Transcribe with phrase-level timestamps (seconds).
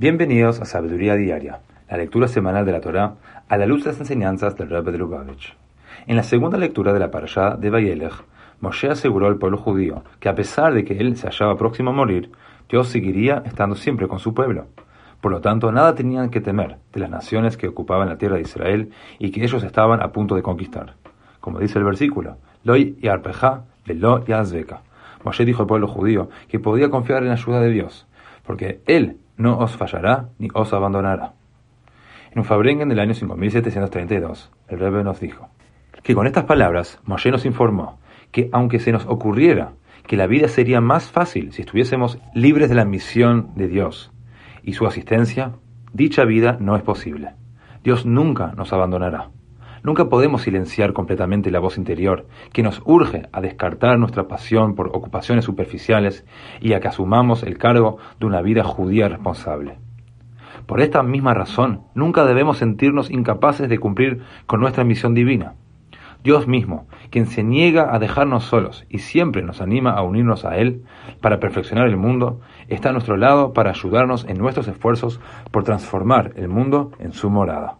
[0.00, 3.16] Bienvenidos a Sabiduría Diaria, la lectura semanal de la Torá
[3.46, 5.54] a la luz de las enseñanzas del Rebbe de Lubavitch.
[6.06, 8.14] En la segunda lectura de la parashá de Vayelech,
[8.62, 11.92] Moshe aseguró al pueblo judío que a pesar de que él se hallaba próximo a
[11.92, 12.32] morir,
[12.66, 14.68] Dios seguiría estando siempre con su pueblo.
[15.20, 18.42] Por lo tanto, nada tenían que temer de las naciones que ocupaban la tierra de
[18.42, 20.94] Israel y que ellos estaban a punto de conquistar.
[21.40, 24.80] Como dice el versículo, Loi y Arpeja, Velo y Azbeka.
[25.24, 28.06] Moshe dijo al pueblo judío que podía confiar en la ayuda de Dios,
[28.46, 31.32] porque Él no os fallará ni os abandonará.
[32.30, 35.48] En un Fabrengen del año 5732, el Rebbe nos dijo
[36.02, 37.98] que con estas palabras Moshe nos informó
[38.30, 39.72] que aunque se nos ocurriera
[40.06, 44.12] que la vida sería más fácil si estuviésemos libres de la misión de Dios
[44.62, 45.52] y su asistencia,
[45.92, 47.34] dicha vida no es posible.
[47.82, 49.30] Dios nunca nos abandonará.
[49.82, 54.88] Nunca podemos silenciar completamente la voz interior que nos urge a descartar nuestra pasión por
[54.88, 56.26] ocupaciones superficiales
[56.60, 59.78] y a que asumamos el cargo de una vida judía responsable.
[60.66, 65.54] Por esta misma razón, nunca debemos sentirnos incapaces de cumplir con nuestra misión divina.
[66.22, 70.58] Dios mismo, quien se niega a dejarnos solos y siempre nos anima a unirnos a
[70.58, 70.84] Él
[71.22, 75.18] para perfeccionar el mundo, está a nuestro lado para ayudarnos en nuestros esfuerzos
[75.50, 77.79] por transformar el mundo en su morada.